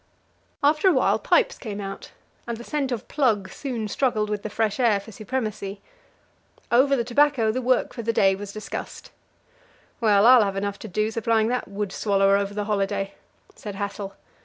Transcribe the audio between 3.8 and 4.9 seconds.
struggled with the fresh